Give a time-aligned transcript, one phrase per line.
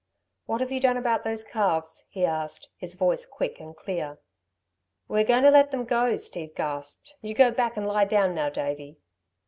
[0.47, 4.17] "What have you done about those calves?" he asked, his voice quick and clear.
[5.07, 7.13] "We are going to let 'em go," Steve gasped.
[7.21, 8.97] "You go back and lie down now, Davey."